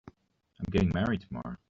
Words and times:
I'm 0.59 0.65
getting 0.71 0.89
married 0.93 1.21
tomorrow. 1.21 1.57